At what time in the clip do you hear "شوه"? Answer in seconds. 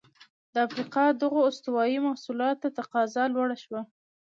3.63-3.81